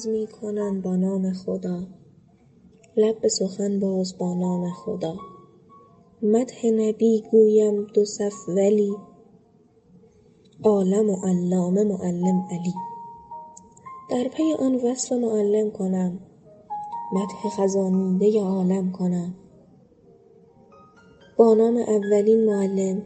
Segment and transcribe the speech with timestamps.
[0.00, 1.86] آغاز می کنم با نام خدا.
[2.96, 5.16] لب به سخن باز با نام خدا.
[6.22, 8.92] مدح نبی گویم دو صف ولی.
[10.64, 12.74] عالم و علامه معلم علی.
[14.10, 16.20] در پی آن وصف معلم کنم.
[17.12, 19.34] مدح خزانیده عالم کنم.
[21.36, 23.02] با نام اولین معلم.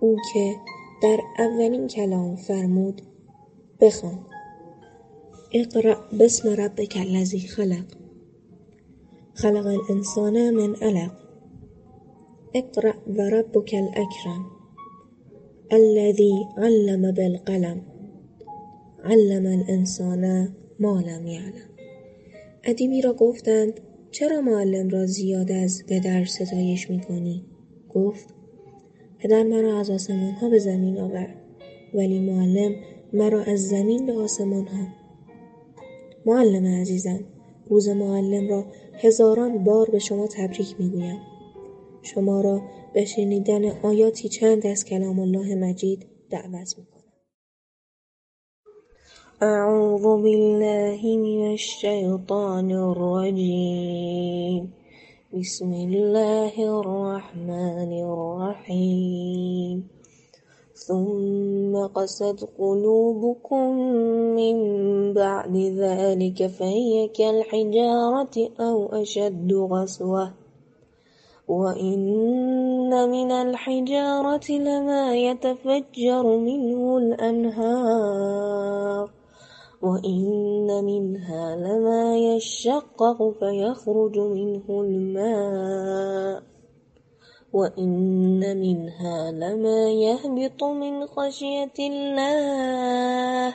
[0.00, 0.56] او که
[1.02, 3.02] در اولین کلام فرمود
[3.80, 4.33] بخوان.
[5.56, 7.84] اقرأ باسم ربک الذی خلق.
[9.34, 11.12] خلق الانسان من علق
[12.54, 14.46] اقرأ و ربک الاکرم
[15.70, 17.80] الذی علم بالقلم.
[19.04, 21.70] علم الانسان ما لم یعلم
[22.64, 23.80] ادیبی را گفتند
[24.10, 27.44] چرا معلم را زیاد از پدر ستایش می کنی؟
[27.94, 28.34] گفت
[29.18, 31.36] پدر مرا از آسمانها به زمین آورد
[31.94, 32.74] ولی معلم
[33.12, 35.03] مرا از زمین به آسمانها
[36.26, 37.20] معلم عزیزم
[37.70, 41.20] روز معلم را هزاران بار به شما تبریک می گویم
[42.02, 42.62] شما را
[42.94, 47.04] به شنیدن آیاتی چند از کلام الله مجید دعوت می کنم
[49.40, 54.72] اعوذ بالله من الشیطان الرجیم.
[55.32, 59.90] بسم الله الرحمن الرحیم.
[60.86, 63.78] ثم قست قلوبكم
[64.36, 64.56] من
[65.12, 70.32] بعد ذلك فهي كالحجارة أو أشد قسوة
[71.48, 78.44] وإن من الحجارة لما يتفجر منه الأنهار.
[79.82, 86.53] وإن منها لما يشقق فيخرج منه الماء.
[87.54, 93.54] وإن منها لما يهبط من خشية الله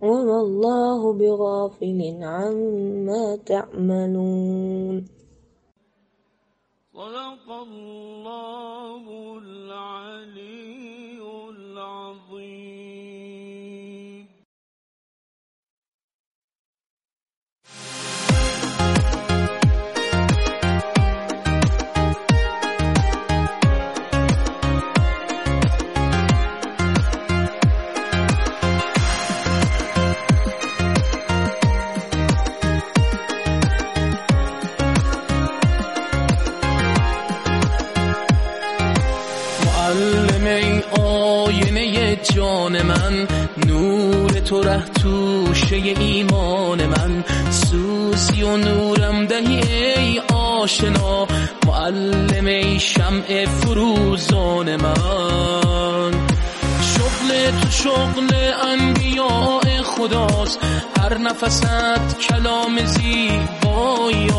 [0.00, 5.06] وما الله بغافل عما تعملون.
[6.94, 9.02] صدق الله
[9.42, 11.18] العلي
[11.50, 12.73] العظيم.
[53.46, 56.12] فروزان من.
[56.94, 58.34] شغل تو شغل
[58.72, 60.58] انبیاء خداست.
[61.00, 64.30] هر نفست کلام زیبایی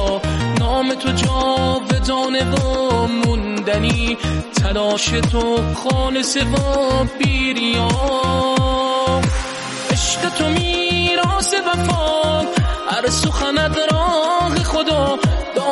[0.60, 4.18] نام تو جاودانه و موندنی.
[4.64, 7.88] تلاش تو خالص و بیریا
[9.92, 12.40] عشق تو میراث وفا.
[12.92, 15.25] هر سخنت راه خدا.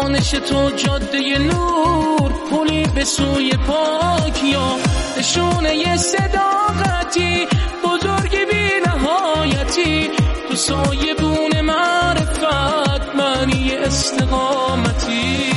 [0.03, 4.77] دانش تو جاده نور پلی به سوی پاکیا
[5.17, 7.47] نشونه صداقتی
[7.83, 10.09] بزرگ بی نهایتی
[10.49, 15.52] تو سایه بون معرفت معنی استقامتی.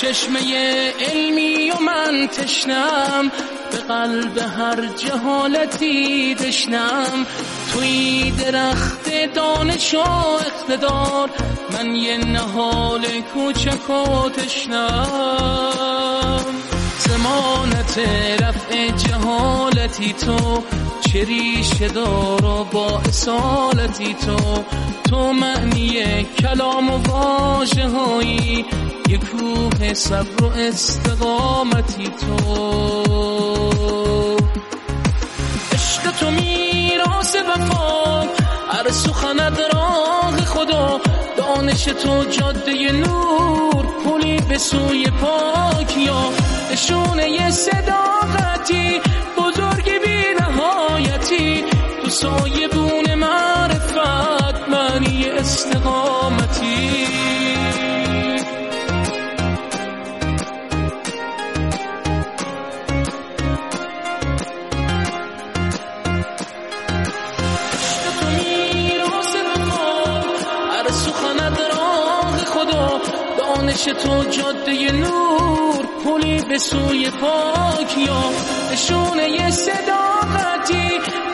[0.00, 0.40] چشمه
[1.00, 3.30] علمی و من تشنم.
[3.70, 7.26] به قلب هر جهالتی دشنم.
[7.72, 11.30] توی درخت دانش و اقتدار
[11.72, 15.06] من یه نهال کوچک و تشنم.
[16.98, 17.98] زمانت
[18.42, 20.62] رفع جهالتی تو
[21.00, 24.64] چه ریشه دار و با اصالتی تو.
[25.10, 28.64] تو معنی کلام و واجه هایی
[29.10, 32.52] یه کوه صبر و استقامتی تو.
[35.72, 38.20] عشق تو میراث وفا
[38.68, 41.00] هر سخنت راه خدا.
[41.36, 46.30] دانش تو جاده نور پلی به سوی پاکیا
[46.72, 49.00] نشونه صداقتی
[49.38, 51.64] بزرگ بی نهایتی
[52.04, 56.29] تو سایه بون معرفت معنی استقامتی
[73.60, 78.22] دانش تو جاده نور پلی به سوی پاک یا
[78.72, 80.88] نشونه صداقتی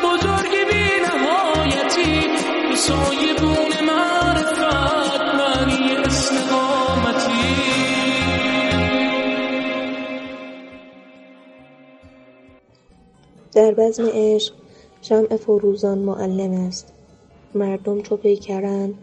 [0.04, 2.28] بزرگ بی نهایتی
[2.70, 4.60] به سایه بون معرفت
[5.38, 7.56] معنی استقامتی.
[13.52, 14.54] در بزم عشق
[15.02, 16.92] شمع فروزان معلم است.
[17.54, 18.94] مردم چو پیکرند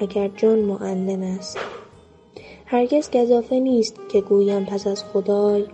[0.00, 1.58] اگر جان معلم است.
[2.72, 5.64] هرگز گزافه نیست که گویم پس از خدای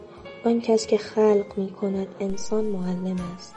[0.45, 3.55] آن کس که خلق می کند انسان معلم است.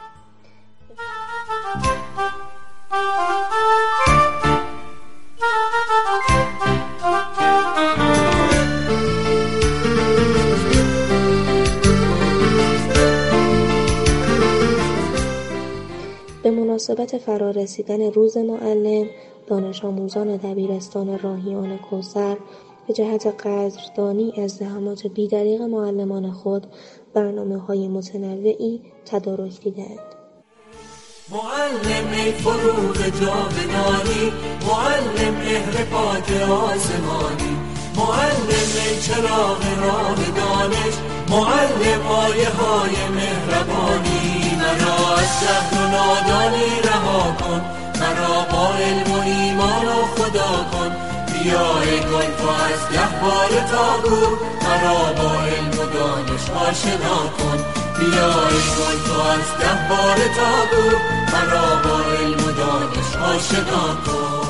[16.42, 19.06] به مناسبت فرارسیدن روز معلم
[19.46, 22.36] دانش آموزان دبیرستان راهیان کوثر
[22.90, 26.66] به جهت قدردانی از زحمات بیدریغ معلمان خود
[27.14, 30.14] برنامههای متنوعی تدارک دیدهاند
[31.30, 34.32] معلم فروغ جاودانی
[34.68, 37.56] معلم مهر پاک آسمانی
[37.96, 40.94] معلم چراغ راه دانش
[41.30, 44.56] معلم آیه های مهربانی.
[44.58, 47.60] مرا از جهل و نادانی رها کن
[48.00, 51.09] مرا با علم و ایمان و خدا کن.
[51.42, 54.20] بیا ای گل از گهوار تاگو
[54.64, 57.58] مرا با علم و دانش آشنا کن.
[57.98, 60.96] بیا ای گل از گهوار تاگو
[61.32, 64.46] مرا با علم و دانش آشنا کن.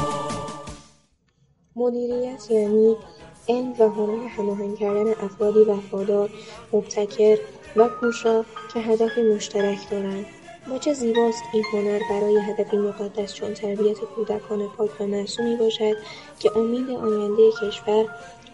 [1.76, 2.96] مدیریت یعنی
[3.48, 6.30] علم و هنر هماهنگ کردن افرادی وفادار
[6.72, 7.38] مبتکر
[7.76, 8.44] و کوشا
[8.74, 10.26] که هدفی مشترک دارند.
[10.80, 11.42] چه زیباست.
[11.52, 15.96] این هنر برای هدفی مقدس چون تربیت کودکان پاک و معصومی باشد
[16.38, 18.06] که امید آینده کشور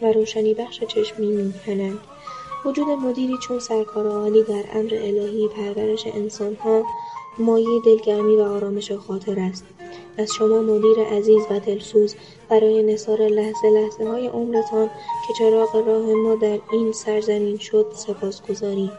[0.02, 1.98] و روشنی بخش چشمی میهنند
[2.64, 6.84] وجود مدیری چون سرکار عالی در امر الهی پرورش انسانها
[7.38, 9.64] مایه دلگرمی و آرامش خاطر است.
[10.18, 12.14] از شما مدیر عزیز و دلسوز
[12.48, 14.90] برای نثار لحظه لحظه های عمرتان
[15.26, 18.92] که چراغ راه ما در این سرزمین شد سپاسگزاریم.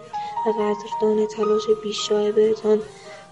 [0.47, 2.79] قدردان تلاش بیشایبهتان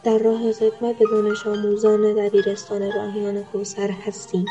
[0.03, 4.45] در راه خدمت به دانش آموزان دبیرستان راهیان کوثر هستیم.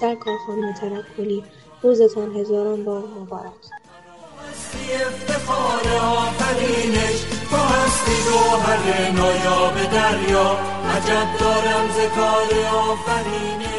[0.00, 1.44] سرکار خانم توکلی
[1.82, 3.52] روزتان هزاران بار مبارک.
[5.06, 7.20] افتخار آفرینش
[7.50, 10.58] تو هستی گوهر نایاب دریا
[10.96, 13.75] عجب دارم ز کار آفرینش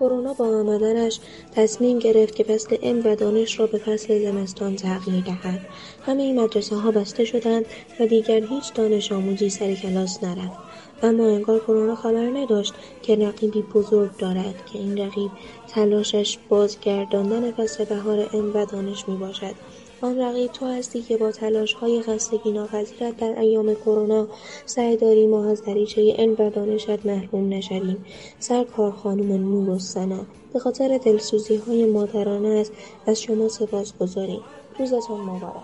[0.00, 1.20] کرونا با آمدنش
[1.56, 5.60] تصمیم گرفت که فصل علم و دانش را به فصل زمستان تغییر دهد.
[6.06, 7.66] همه مدرسه ها بسته شدند
[8.00, 10.58] و دیگر هیچ دانش آموزی سر کلاس نرفت.
[11.02, 15.30] اما انگار کرونا خبر نداشت که رقیبی بزرگ دارد که این رقیب
[15.68, 19.54] تلاشش بازگرداندن فصل بهار علم و دانش می باشد
[20.02, 24.26] آن رقیب تو هستی که با تلاش های خستگی ناپذیرت در ایام کرونا
[24.66, 28.04] سعی داری ما از دریچه علم و دانشت محروم نشویم.
[28.38, 32.72] سرکار خانم نور و سنا به خاطر دلسوزی های مادرانه است
[33.06, 34.40] از شما سپاس گذاریم.
[34.78, 35.62] روزتان مبارک.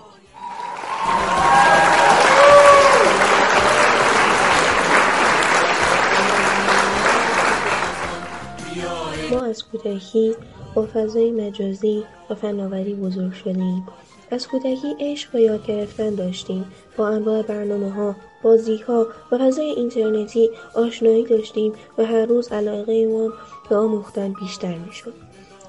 [9.30, 10.34] ما از کودکی
[10.74, 13.86] با فضای مجازی و فناوری بزرگ شدیم.
[14.32, 16.64] از کودکی عشق و یاد گرفتن داشتیم.
[16.96, 23.06] با انواع برنامه ها بازی ها و فضای اینترنتی آشنایی داشتیم و هر روز علاقه
[23.06, 23.32] ما
[23.70, 25.14] به آموختن بیشتر می شد.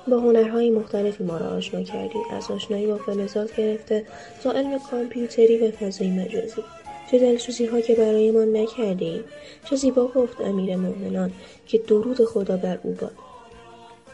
[0.07, 2.21] با هنرهای مختلفی ما را آشنا کردیم.
[2.31, 4.05] از آشنایی با فلزات گرفته
[4.43, 6.63] تا علم کامپیوتری و فضای مجازی.
[7.11, 9.23] چه دلسوزی ها که برایمان ایم
[9.69, 11.31] چه زیبا گفت امیر مؤمنان
[11.67, 13.13] که درود خدا بر او باد.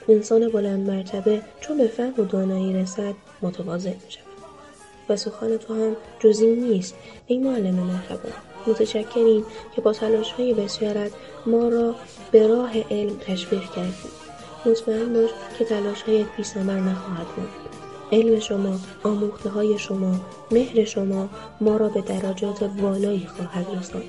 [0.10, 4.29] انسان بلند مرتبه چون به فهم و دانایی رسد متواضع می شود
[5.10, 6.96] و سخن تو هم جز این نیست.
[7.28, 8.34] ای معلم مهربان
[8.68, 11.12] متشکریم که با تلاش های بسیارت
[11.46, 11.96] ما را
[12.32, 14.10] به راه علم تشویق کردی.
[14.66, 17.50] مطمئن باش که تلاش هایت بی ثمر نخواهد بود.
[18.12, 20.16] علم شما آموخته های شما
[20.52, 21.30] مهر شما
[21.62, 24.04] ما را به درجات والایی خواهد رساند.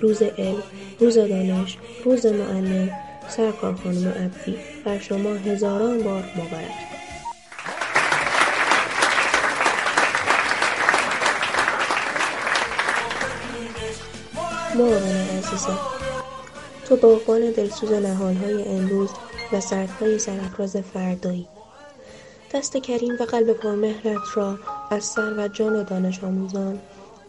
[0.00, 0.62] روز علم
[1.00, 2.90] روز دانش روز معلم
[3.28, 6.91] سرکار خانم عبدی بر شما هزاران بار مبارک.
[14.74, 15.02] مامان
[15.38, 15.78] عزیزم
[16.88, 19.10] تو باغبان دلسوز نهالهای امروز
[19.52, 21.48] و سردهای سرافراز فردایی
[22.54, 24.58] دست کریم و قلب پرمهرت را
[24.90, 26.78] از سر و جان دانش آموزان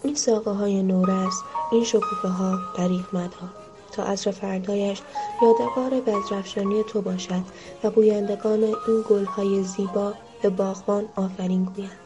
[0.03, 1.33] این ساقه های نورس
[1.71, 3.49] این شکوفه ها دریغ مدها
[3.91, 5.01] تا عصر فردایش
[5.41, 7.43] یادگار بزرفشانی تو باشد
[7.83, 11.99] و گویندگان این گلهای زیبا به باغبان آفرین گویند.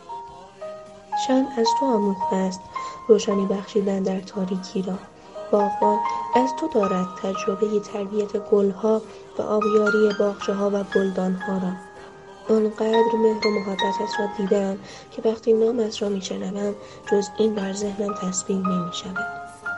[1.27, 2.60] شم از تو آموخته است
[3.08, 4.98] روشنی بخشیدن در تاریکی را.
[5.51, 6.00] باغبان
[6.36, 9.01] از تو دارد تجربه تربیت گلها
[9.39, 11.72] و آبیاری باغچهها و گلدانها را.
[12.56, 14.77] آنقدر مهر و محبتت را دیدم
[15.12, 16.75] که وقتی نامت را میشنوم
[17.12, 19.25] جز این بر ذهنم تصویر نمی‌شود.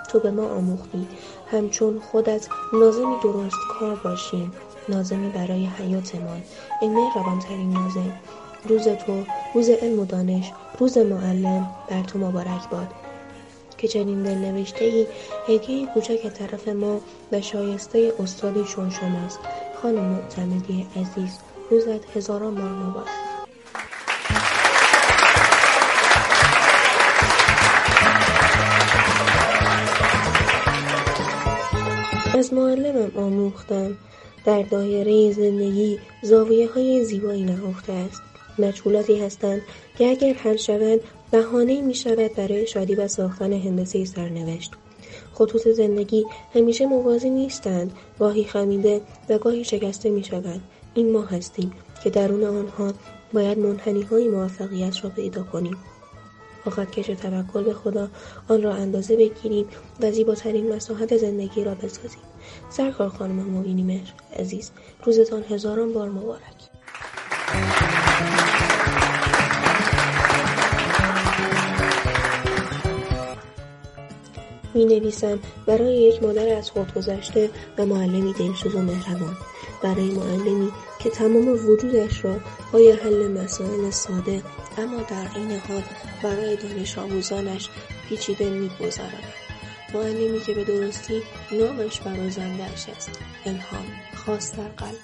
[0.10, 1.08] تو به ما آموختی
[1.52, 4.54] همچون خودت نازمی درست کار باشیم
[4.90, 6.42] نازمی برای حیاتمان.
[6.82, 8.14] ای مهربانترین نازم.
[8.70, 9.24] روز تو
[9.56, 12.88] روز علم و دانش روز معلم بر تو مبارک باد.
[13.80, 15.08] که چنین دلنوشتهای
[15.48, 19.40] هدیه کوچک طرف ما و شایسته استادی چون شماست.
[19.82, 21.38] خانم معتمدی عزیز
[21.72, 23.08] روزت هزاران بار مبارک.
[32.38, 33.98] از معلمم آموختم.
[34.46, 38.22] در دایره زندگی زاویه های زیبایی نهفته است.
[38.60, 39.62] مجهولاتی هستند
[39.98, 41.00] که اگر حل شوند
[41.32, 44.72] بهانهای می‌شود برای شادی و ساختن هندسه سرنوشت.
[45.34, 50.62] خطوط زندگی همیشه موازی نیستند گاهی خمیده و گاهی شکسته می‌شوند.
[50.94, 52.94] این ما هستیم که درون آنها
[53.34, 53.80] باید
[54.12, 55.78] های موفقیت را پیدا کنیم.
[56.66, 58.10] با خطکش توکل به خدا
[58.48, 59.66] آن را اندازه بگیریم
[60.00, 62.22] و زیباترین مساحت زندگی را بسازیم.
[62.70, 64.72] سرکار خانم مبینی مهر عزیز
[65.04, 66.70] روزتان هزاران بار مبارک.
[74.80, 79.38] می نویسم برای یک مادر از خود گذشته و معلمی دلسوز و مهربان.
[79.84, 82.36] برای معلمی که تمام وجودش را
[82.74, 84.44] با حل مسائل ساده
[84.78, 85.84] اما در این حال
[86.24, 87.70] برای دانش آموزانش
[88.10, 89.34] پیچیده میگذراند
[89.94, 91.22] معلمی که به درستی
[91.52, 95.00] نامش برازندهاش است الهام خاص در قلب.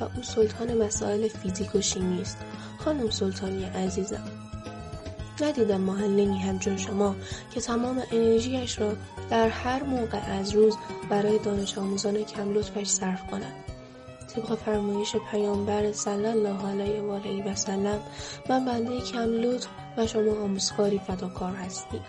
[0.00, 2.38] و او سلطان مسائل فیزیک و شیمی است.
[2.78, 4.41] خانم سلطانی عزیزم
[5.40, 7.16] ندیدم معلمی همچون شما
[7.50, 8.92] که تمام انرژیش را
[9.30, 10.76] در هر موقع از روز
[11.10, 13.54] برای دانش آموزان کم لطفش صرف کند.
[14.34, 18.00] طبق فرمایش پیامبر صلی الله علیه و آله و سلم
[18.48, 22.02] من بنده کم لطف و شما آموزگاری فداکار هستید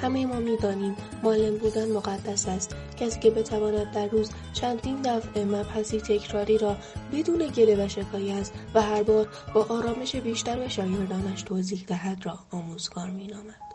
[0.00, 2.76] همه ما می‌دانیم معلم بودن مقدس است.
[2.96, 6.76] کسی که بتواند در روز چندین دفعه مبحثی تکراری را
[7.12, 12.38] بدون گله و شکایت و هر بار با آرامش بیشتر به شاگردانش توضیح دهد را
[12.50, 13.68] آموزگار مینامد.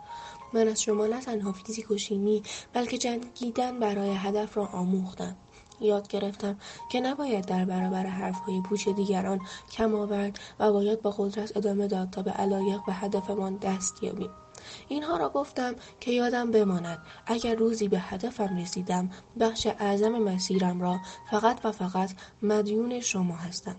[0.53, 5.35] من از شما نه تنها فیزیک و شیمی بلکه جنگیدن برای هدف را آموختم.
[5.81, 6.57] یاد گرفتم
[6.91, 9.39] که نباید در برابر حرفهای پوچ دیگران
[9.71, 14.29] کم آورد و باید با قدرت ادامه داد تا به علایق و هدفمان دست یابیم
[14.87, 16.99] اینها را گفتم که یادم بماند.
[17.25, 20.99] اگر روزی به هدفم رسیدم بخش اعظم مسیرم را
[21.31, 23.75] فقط و فقط مدیون شما هستم.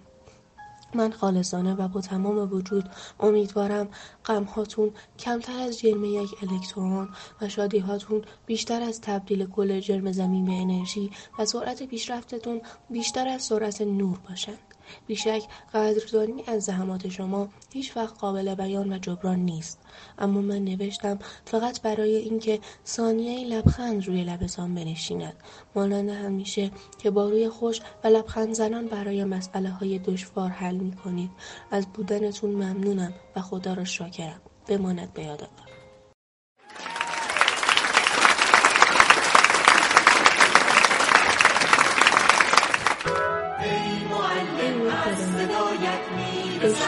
[0.95, 3.89] من خالصانه و با تمام وجود امیدوارم
[4.25, 7.09] غمهاتون کمتر از جرم یک الکترون
[7.41, 12.61] و شادیهاتون بیشتر از تبدیل کل جرم زمین به انرژی و سرعت پیشرفتتون
[12.91, 14.74] بیشتر از سرعت نور باشند.
[15.07, 15.43] بیشک
[15.75, 19.79] قدردانی از زحمات شما هیچ وقت قابل بیان و جبران نیست.
[20.19, 25.37] اما من نوشتم فقط برای اینکه ثانیه لبخند روی لبتان بنشیند.
[25.75, 30.93] مانند همیشه که با روی خوش و لبخند زنان برای مسئله های دشوار حل می
[30.93, 31.31] کنید
[31.71, 35.64] از بودنتون ممنونم و خدا را شاکرم بماند به یادآور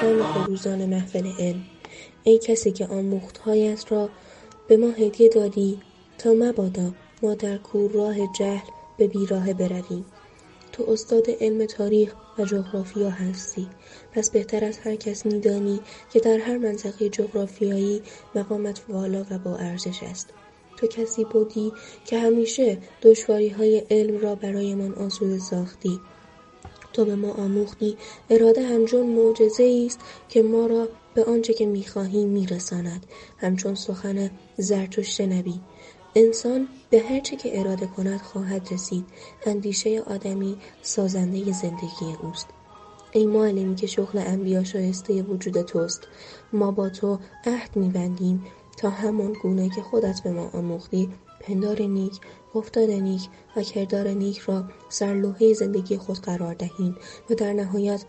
[0.01, 1.63] شام خروزان محفل علم.
[2.25, 4.09] ای کسی که آموختهایت را
[4.69, 5.81] به ما هدیه دادی
[6.19, 10.05] تا مبادا ما در کور راه جهل به بیراه برویم.
[10.73, 13.69] تو استاد علم تاریخ و جغرافیا هستی.
[14.13, 15.81] پس بهتر از هر کس میدانی
[16.13, 18.03] که در هر منطقه جغرافیایی
[18.35, 20.29] مقامت والا و با ارزش است.
[20.77, 21.73] تو کسی بودی
[22.05, 26.01] که همیشه دشواری های علم را برایمان آسوده ساختی.
[26.97, 27.97] تو به ما آموختی.
[28.31, 33.07] اراده همچون معجزه است که ما را به آنچه که می‌خواهیم میرساند.
[33.39, 35.61] همچون سخن زرتشت نبی
[36.15, 39.05] انسان به هر چه که اراده کند خواهد رسید.
[39.47, 42.47] اندیشه آدمی سازنده زندگی اوست.
[43.13, 46.01] ای معلمی که شغل انبیا شایسته وجود توست.
[46.53, 48.45] ما با تو عهد میبندیم
[48.77, 51.09] تا همان گونه که خودت به ما آموختی.
[51.47, 52.21] پندار نیک،
[52.55, 56.97] گفتار نیک و کردار نیک را سرلوحه زندگی خود قرار دهیم
[57.31, 58.05] و در نهایت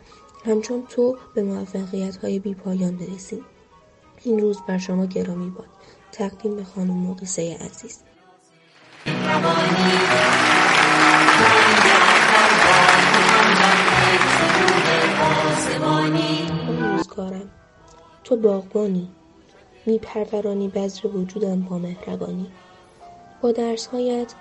[0.45, 3.45] همچون تو به موفقیت های بی پایان برسیم.
[4.23, 5.67] این روز بر شما گرامی باد.
[6.11, 7.99] تقدیم به خانم مقیسه عزیز.
[16.79, 17.49] روزگارم
[18.23, 19.09] تو باغبانی
[19.85, 22.51] میپرورانی بذر وجودم با مهربانی
[23.41, 24.33] با درسهایت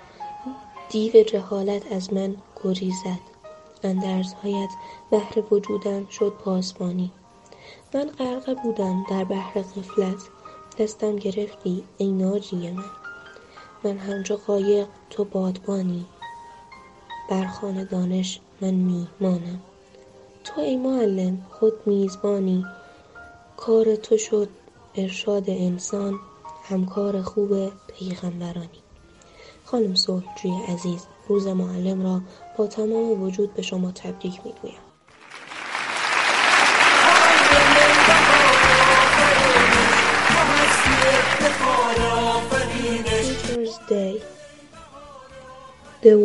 [0.89, 3.19] دیو جهالت از من گریزد
[3.83, 4.69] اندرزهایت
[5.11, 7.11] بهر وجودم شد پاسبانی
[7.93, 10.17] من غرقه بودم در بحر غفلت.
[10.79, 12.83] دستم گرفتی ای ناجی من.
[13.83, 16.05] من همچو قایق تو بادبانی.
[17.29, 19.61] بر خوان دانش من میهمانم.
[20.43, 22.65] تو ای معلم خود میزبانی.
[23.57, 24.49] کار تو شد
[24.95, 26.19] ارشاد انسان.
[26.63, 28.86] همکار خوب پیغمبرانی.
[29.71, 32.21] خانم صلحجوی عزیز روز معلم را
[32.57, 34.77] با تمام وجود به شما تبریک می‌گویم
[46.01, 46.15] The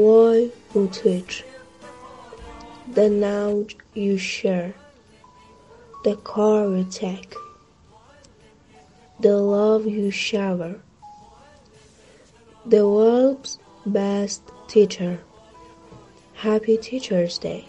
[0.74, 1.34] you teach
[2.94, 4.74] The knowledge you share
[6.04, 7.34] The care you take
[9.24, 10.74] The love you shower
[12.64, 15.18] The world's best teacher
[16.34, 17.66] Happy Teacher's Day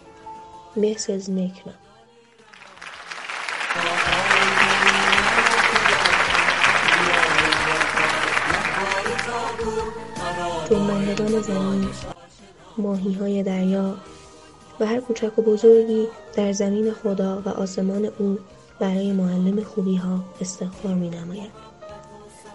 [0.76, 1.28] Mrs.
[1.28, 1.74] Nickna
[10.70, 11.88] جنبندگان زمین
[12.78, 13.96] ماهی های دریا
[14.80, 18.38] و هر کوچک و بزرگی در زمین خدا و آسمان او
[18.80, 21.50] برای معلم خوبی ها استغفار می نماید.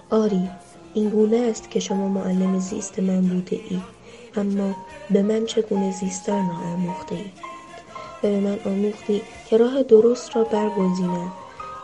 [0.09, 0.49] آری
[0.93, 3.81] این گونه است که شما معلم زیست من بوده ای
[4.35, 4.75] اما
[5.09, 7.31] به من چگونه زیستن را آموخته ای
[8.23, 11.31] و به من آموختی که راه درست را برگزینم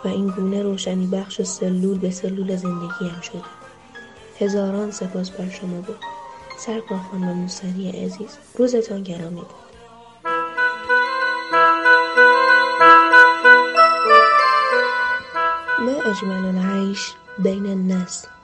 [0.05, 3.41] و این گونه روشنی بخش سلول به سلول زندگیم شده.
[4.39, 5.99] هزاران سپاس بر شما بود.
[6.57, 9.65] سرکار خانم موسوی عزیز روزتان گرامی بود.
[15.79, 18.34] ما أجمل العيش بين الناس.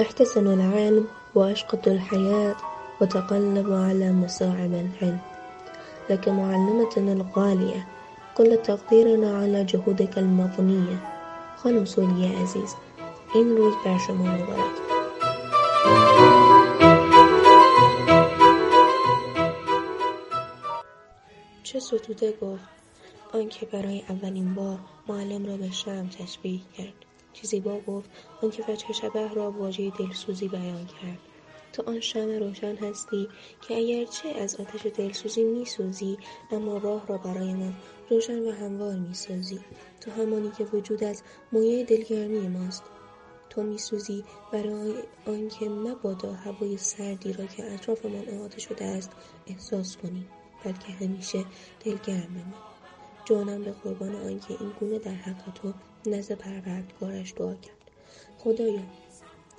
[0.00, 2.56] احتسن العلم وأشقط الحياة
[3.00, 5.18] وتقلب على مصاعب العلم
[6.10, 7.86] لك معلمتنا الغالية
[8.36, 11.18] كل تقديرنا على جهودك المضنية.
[11.56, 12.74] خانم سولی عزیز
[13.34, 14.76] این روز بر شما مبارک
[21.62, 22.64] چه ستوده گفت؟
[23.34, 27.07] آنکه برای اولین بار معلم را به شم تشبیه کرد.
[27.32, 28.10] چه زیبا گفت
[28.42, 31.18] آنکه وجه شبه را واژه دلسوزی بیان کرد.
[31.72, 33.28] تو آن شمع روشن هستی
[33.62, 36.18] که اگرچه از آتش دلسوزی میسوزی
[36.50, 37.74] اما راه را برایمان
[38.10, 39.60] روشن و هموار می‌سازی.
[40.00, 42.82] تو همانی که وجودت مایه دلگرمی ماست.
[43.50, 44.94] تو میسوزی برای
[45.26, 49.10] آنکه مبادا هوای سردی را که اطرافمان احاطه شده است
[49.46, 50.28] احساس کنیم
[50.64, 51.44] بلکه همیشه
[51.84, 52.54] دلگرم بمان
[53.24, 55.72] جانم به قربان آنکه این گونه در حق تو
[56.06, 57.90] نزد پروردگارش دعا کرد.
[58.38, 58.82] خدایا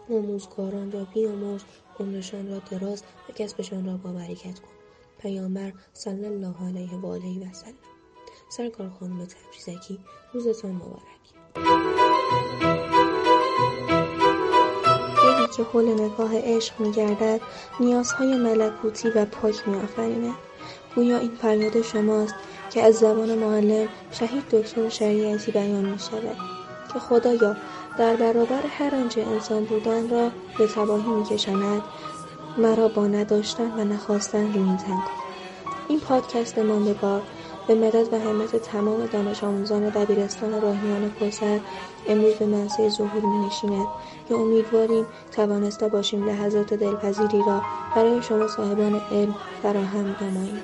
[0.09, 1.61] آموزگاران را بیامرز
[1.99, 4.69] عمرشان را دراز و کسبشان را با برکت کن.
[5.19, 7.73] پیامبر صلی الله علیه و آله و سلم.
[8.49, 9.99] سرکار خانم تبریزکی
[10.33, 11.03] روزتان مبارک.
[15.23, 17.41] دلی که حول نگاه عشق میگردد
[17.79, 20.35] نیازهای ملکوتی و پاک میآفریند.
[20.95, 22.35] گویا این فریاد شماست
[22.69, 26.37] که از زبان معلم شهید دکتر شریعتی بیان می شود
[26.93, 27.55] که خدایا
[27.97, 31.81] در برابر هر آنچه انسان بودن را به تباهی میکشاند
[32.57, 35.11] مرا با نداشتن و نخواستن رویینتن کن
[35.87, 36.79] این پادکست ما
[37.67, 41.59] به مدد و همت تمام دانش آموزان دبیرستان راهیان کوثر
[42.07, 43.87] امروز به منصه ظهور می نشیند
[44.29, 47.61] که امیدواریم توانسته باشیم لحظات دلپذیری را
[47.95, 50.63] برای شما صاحبان علم فراهم نماییم.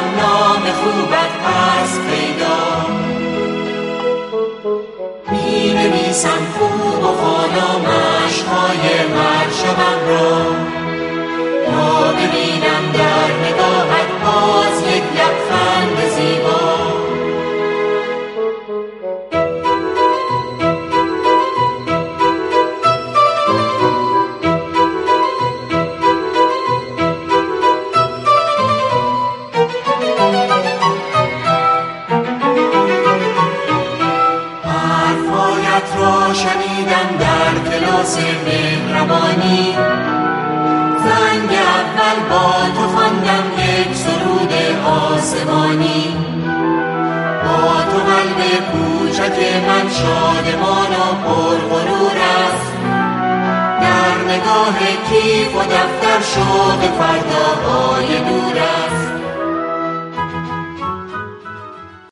[6.23, 10.45] نویسم خوب و خوانا مشقهای هر شبم را
[11.65, 16.70] تا ببینم در نگاهت باز یک لبخند زیبا.